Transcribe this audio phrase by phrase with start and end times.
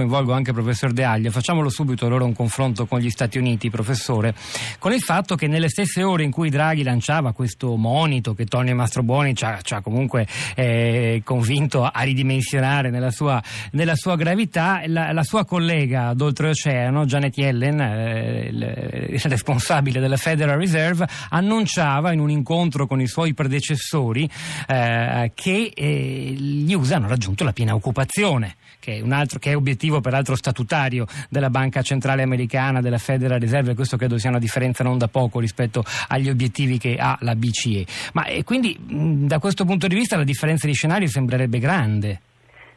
[0.00, 3.68] Coinvolgo anche il professor De Aglio, facciamolo subito allora un confronto con gli Stati Uniti,
[3.68, 4.34] professore,
[4.78, 8.74] con il fatto che nelle stesse ore in cui Draghi lanciava questo monito che Tonio
[8.74, 13.42] Mastrobuoni ci ha, ci ha comunque eh, convinto a ridimensionare nella sua,
[13.72, 20.56] nella sua gravità, la, la, sua collega d'oltreoceano, Janet Yellen, eh, il, responsabile della Federal
[20.56, 24.26] Reserve, annunciava in un incontro con i suoi predecessori
[24.66, 29.50] eh, che eh, gli USA hanno raggiunto la piena occupazione, che è, un altro, che
[29.50, 34.30] è obiettivo obiettivo peraltro statutario della Banca Centrale Americana, della Federal Reserve, questo credo sia
[34.30, 37.84] una differenza non da poco rispetto agli obiettivi che ha la BCE.
[38.14, 42.20] Ma eh, quindi da questo punto di vista la differenza di scenario sembrerebbe grande.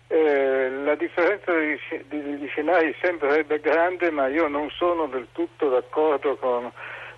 [0.07, 1.77] Eh, la differenza di,
[2.09, 6.71] di, di scenari sembrerebbe grande, ma io non sono del tutto d'accordo con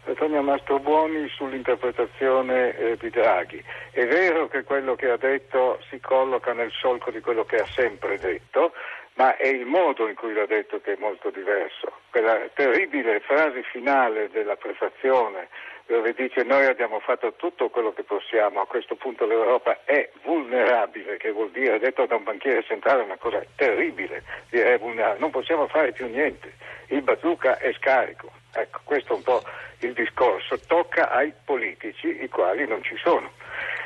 [0.08, 3.64] Antonio Mastrobuoni sull'interpretazione eh, di Draghi.
[3.91, 7.66] È vero che quello che ha detto si colloca nel solco di quello che ha
[7.66, 8.72] sempre detto,
[9.16, 12.00] ma è il modo in cui l'ha detto che è molto diverso.
[12.10, 15.50] Quella terribile frase finale della prefazione
[15.88, 21.17] dove dice noi abbiamo fatto tutto quello che possiamo, a questo punto l'Europa è vulnerabile,
[21.17, 25.67] che vuol dire, detto da un banchiere centrale, una cosa terribile, dire vulnerabile, non possiamo
[25.67, 26.54] fare più niente,
[26.88, 28.32] il bazooka è scarico.
[28.58, 29.44] Ecco, questo è un po'
[29.80, 33.32] il discorso, tocca ai politici, i quali non ci sono.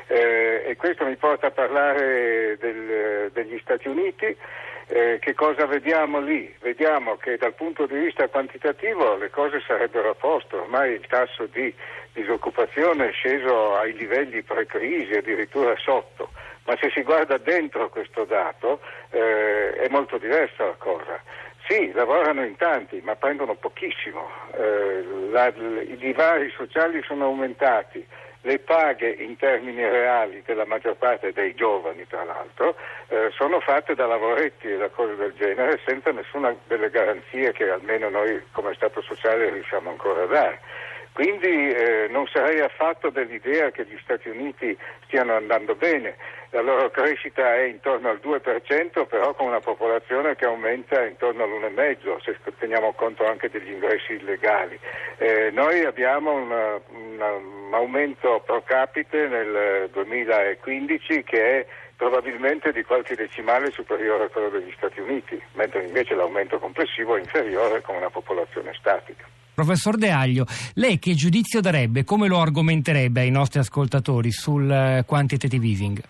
[0.08, 4.38] Eh, e questo mi porta a parlare del, degli Stati Uniti.
[4.92, 6.52] Eh, che cosa vediamo lì?
[6.62, 11.46] Vediamo che dal punto di vista quantitativo le cose sarebbero a posto, ormai il tasso
[11.46, 11.72] di
[12.12, 16.32] disoccupazione è sceso ai livelli pre-crisi, addirittura sotto,
[16.66, 18.80] ma se si guarda dentro questo dato
[19.12, 21.22] eh, è molto diversa la cosa.
[21.68, 28.04] Sì, lavorano in tanti, ma prendono pochissimo, eh, la, i divari sociali sono aumentati
[28.50, 32.76] le paghe in termini reali della maggior parte dei giovani, tra l'altro,
[33.10, 37.70] eh, sono fatte da lavoretti e da cose del genere senza nessuna delle garanzie che
[37.70, 40.60] almeno noi come Stato sociale riusciamo ancora a dare.
[41.20, 46.16] Quindi eh, non sarei affatto dell'idea che gli Stati Uniti stiano andando bene.
[46.52, 52.22] La loro crescita è intorno al 2%, però con una popolazione che aumenta intorno all'1,5%,
[52.24, 54.80] se teniamo conto anche degli ingressi illegali.
[55.18, 61.66] Eh, noi abbiamo una, un aumento pro capite nel 2015 che è
[61.98, 67.20] probabilmente di qualche decimale superiore a quello degli Stati Uniti, mentre invece l'aumento complessivo è
[67.20, 69.26] inferiore con una popolazione statica.
[69.60, 75.04] Professor De Aglio, lei che giudizio darebbe, come lo argomenterebbe ai nostri ascoltatori sul eh,
[75.06, 76.02] quantitative easing?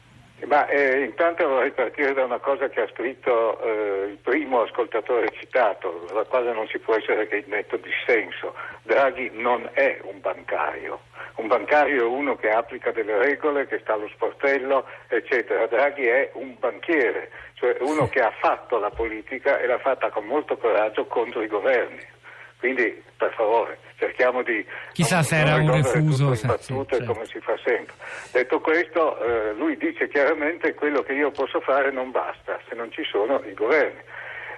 [0.46, 5.32] Ma eh, intanto vorrei partire da una cosa che ha scritto eh, il primo ascoltatore
[5.40, 8.54] citato, la quale non si può essere che in netto dissenso.
[8.84, 11.00] Draghi non è un bancario.
[11.38, 15.66] Un bancario è uno che applica delle regole, che sta allo sportello, eccetera.
[15.66, 20.26] Draghi è un banchiere, cioè uno che ha fatto la politica e l'ha fatta con
[20.26, 22.18] molto coraggio contro i governi.
[22.60, 27.14] Quindi, per favore, cerchiamo di Chissà se era un refuso battute sì, certo.
[27.14, 27.96] come si fa sempre.
[28.32, 32.92] Detto questo, eh, lui dice chiaramente quello che io posso fare non basta se non
[32.92, 34.02] ci sono i governi.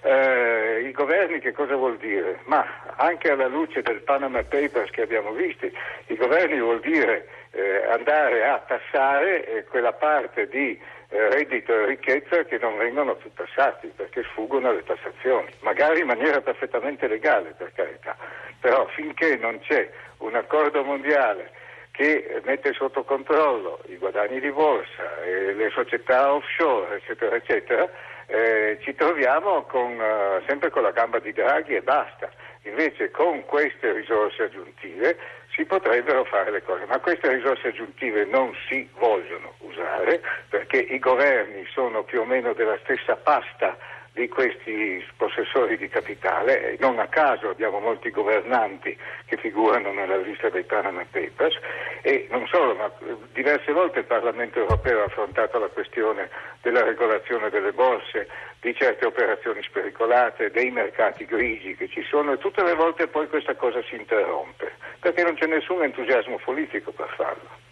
[0.03, 2.39] Eh, I governi che cosa vuol dire?
[2.45, 5.72] Ma anche alla luce del Panama Papers che abbiamo visti,
[6.07, 10.79] i governi vuol dire eh, andare a tassare eh, quella parte di
[11.09, 16.07] eh, reddito e ricchezza che non vengono più tassati perché sfuggono alle tassazioni, magari in
[16.07, 18.16] maniera perfettamente legale per carità,
[18.59, 19.88] però finché non c'è
[20.18, 21.51] un accordo mondiale
[21.91, 27.90] che mette sotto controllo i guadagni di borsa, le società offshore, eccetera, eccetera,
[28.28, 32.30] eh, ci troviamo con, uh, sempre con la gamba di Draghi e basta.
[32.63, 35.18] Invece con queste risorse aggiuntive
[35.53, 41.00] si potrebbero fare le cose, ma queste risorse aggiuntive non si vogliono usare perché i
[41.00, 43.75] governi sono più o meno della stessa pasta
[44.13, 50.49] di questi possessori di capitale, non a caso abbiamo molti governanti che figurano nella lista
[50.49, 51.57] dei Panama Papers
[52.01, 52.91] e non solo, ma
[53.31, 56.29] diverse volte il Parlamento europeo ha affrontato la questione
[56.61, 58.27] della regolazione delle borse,
[58.59, 63.30] di certe operazioni spericolate, dei mercati grigi che ci sono e tutte le volte poi
[63.30, 67.70] questa cosa si interrompe, perché non c'è nessun entusiasmo politico per farlo.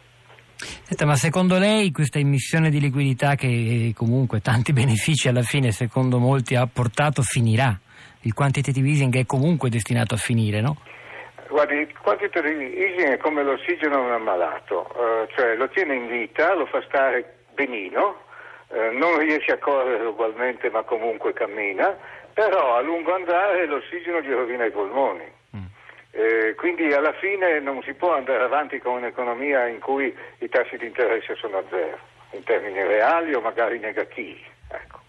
[0.89, 6.17] Senta, ma secondo lei questa emissione di liquidità che comunque tanti benefici alla fine secondo
[6.17, 7.77] molti ha portato finirà?
[8.21, 10.77] Il quantitative easing è comunque destinato a finire, no?
[11.47, 16.07] Guardi, il quantitative easing è come l'ossigeno a un ammalato, eh, cioè lo tiene in
[16.07, 18.21] vita, lo fa stare benino,
[18.69, 21.95] eh, non riesce a correre ugualmente ma comunque cammina,
[22.33, 25.37] però a lungo andare l'ossigeno gli rovina i polmoni.
[26.19, 30.75] Eh, quindi alla fine non si può andare avanti con un'economia in cui i tassi
[30.75, 31.97] di interesse sono a zero,
[32.31, 34.43] in termini reali o magari negativi.
[34.71, 34.99] Ecco.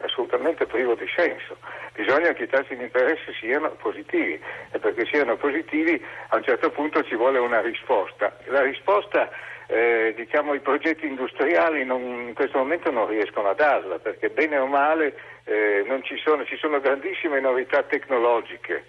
[0.00, 1.58] assolutamente privo di senso.
[1.92, 4.40] Bisogna che i tassi di interesse siano positivi
[4.72, 8.34] e perché siano positivi a un certo punto ci vuole una risposta.
[8.46, 9.28] La risposta
[9.66, 14.56] eh, diciamo, i progetti industriali non, in questo momento non riescono a darla perché bene
[14.56, 15.14] o male
[15.44, 18.84] eh, ci sono, ci sono grandissime novità tecnologiche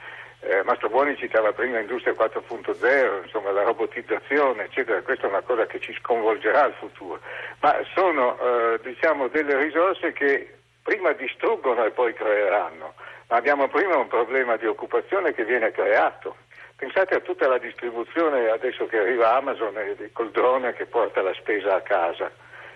[0.46, 5.66] eh, Mastro Buoni citava prima Industria 4.0, insomma la robotizzazione, eccetera, questa è una cosa
[5.66, 7.20] che ci sconvolgerà il futuro,
[7.62, 12.94] ma sono eh, diciamo, delle risorse che prima distruggono e poi creeranno,
[13.28, 16.36] ma abbiamo prima un problema di occupazione che viene creato.
[16.76, 19.74] Pensate a tutta la distribuzione adesso che arriva Amazon
[20.12, 22.30] col drone che porta la spesa a casa.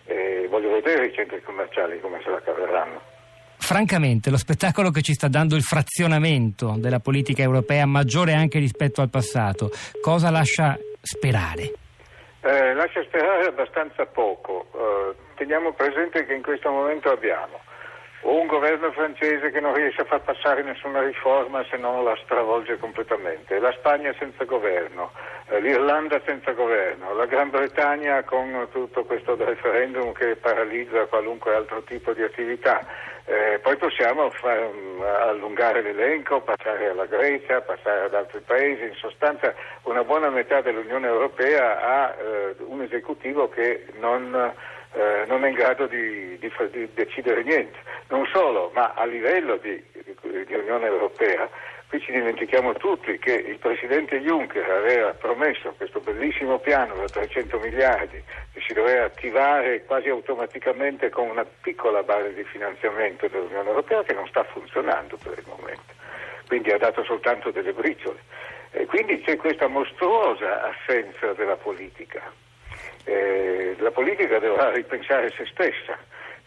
[0.06, 3.18] Eh, voglio vedere i centri commerciali come se la caveranno
[3.70, 9.02] francamente lo spettacolo che ci sta dando il frazionamento della politica europea maggiore anche rispetto
[9.02, 9.70] al passato,
[10.02, 11.74] cosa lascia sperare?
[12.42, 14.66] Eh, lascia sperare abbastanza poco.
[14.74, 17.60] Eh, teniamo presente che in questo momento abbiamo
[18.22, 22.78] un governo francese che non riesce a far passare nessuna riforma se non la stravolge
[22.78, 25.12] completamente, la Spagna senza governo,
[25.50, 31.82] eh, l'Irlanda senza governo, la Gran Bretagna con tutto questo referendum che paralizza qualunque altro
[31.84, 32.86] tipo di attività.
[33.30, 38.96] Eh, poi possiamo far, um, allungare l'elenco, passare alla Grecia, passare ad altri paesi, in
[38.96, 44.34] sostanza una buona metà dell'Unione Europea ha eh, un esecutivo che non,
[44.94, 47.78] eh, non, è in grado di, di, di, decidere niente.
[48.10, 51.50] Non solo, ma a livello di, di Unione Europea
[51.90, 57.58] Qui ci dimentichiamo tutti che il Presidente Juncker aveva promesso questo bellissimo piano da 300
[57.58, 58.24] miliardi
[58.54, 64.14] che si doveva attivare quasi automaticamente con una piccola base di finanziamento dell'Unione Europea che
[64.14, 65.94] non sta funzionando per il momento.
[66.46, 68.20] Quindi ha dato soltanto delle briciole.
[68.70, 72.22] E quindi c'è questa mostruosa assenza della politica.
[73.06, 75.98] Eh, la politica dovrà ripensare se stessa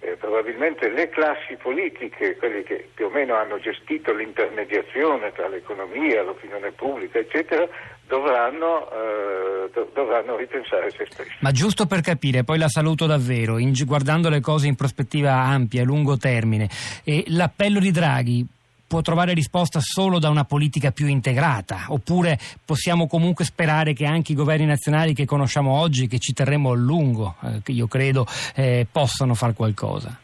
[0.02, 6.22] eh, probabilmente le classi politiche, quelle che più o meno hanno gestito l'intermediazione tra l'economia,
[6.22, 7.68] l'opinione pubblica, eccetera,
[8.08, 11.30] dovranno, eh, dov- dovranno ripensare se stessi.
[11.38, 15.82] Ma giusto per capire, poi la saluto davvero, in, guardando le cose in prospettiva ampia,
[15.82, 16.68] a lungo termine,
[17.04, 18.46] e l'appello di Draghi
[18.92, 24.32] può trovare risposta solo da una politica più integrata, oppure possiamo comunque sperare che anche
[24.32, 28.86] i governi nazionali che conosciamo oggi, che ci terremo a lungo, eh, io credo, eh,
[28.92, 30.20] possano fare qualcosa?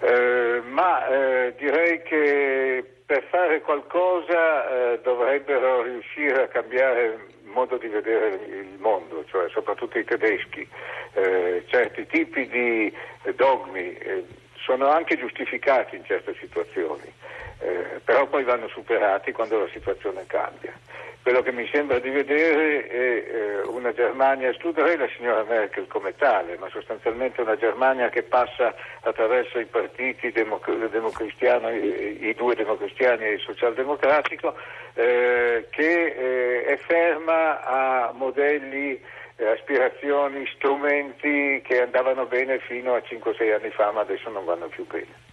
[0.00, 7.86] Eh, ma eh, direi che per fare qualcosa eh, dovrebbero riuscire a cambiare modo di
[7.86, 10.66] vedere il mondo, cioè soprattutto i tedeschi.
[11.12, 12.92] Eh, certi tipi di
[13.36, 13.96] dogmi
[14.56, 17.18] sono anche giustificati in certe situazioni
[17.60, 20.72] eh, però poi vanno superati quando la situazione cambia.
[21.22, 26.16] Quello che mi sembra di vedere è eh, una Germania, escluderei la signora Merkel come
[26.16, 33.24] tale, ma sostanzialmente una Germania che passa attraverso i partiti democ- i, i, due democristiani
[33.24, 34.54] e il socialdemocratico,
[34.94, 38.98] eh, che eh, è ferma a modelli
[39.36, 44.68] eh, aspirazioni, strumenti che andavano bene fino a 5-6 anni fa ma adesso non vanno
[44.68, 45.29] più bene.